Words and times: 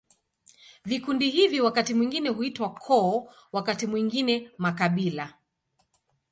Vikundi 0.85 1.29
hivi 1.29 1.61
wakati 1.61 1.93
mwingine 1.93 2.29
huitwa 2.29 2.73
koo, 2.73 3.29
wakati 3.51 3.87
mwingine 3.87 4.51
makabila. 4.57 5.33